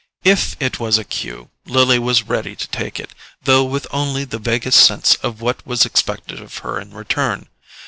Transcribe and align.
If 0.23 0.55
it 0.59 0.79
was 0.79 0.97
a 0.97 1.03
cue, 1.03 1.51
Lily 1.67 1.99
was 1.99 2.23
ready 2.23 2.55
to 2.55 2.67
take 2.69 2.99
it, 2.99 3.11
though 3.43 3.63
with 3.63 3.85
only 3.91 4.23
the 4.25 4.39
vaguest 4.39 4.79
sense 4.83 5.13
of 5.21 5.41
what 5.41 5.63
was 5.63 5.85
expected 5.85 6.41
of 6.41 6.57
her 6.65 6.79
in 6.79 6.89
return. 6.91 7.49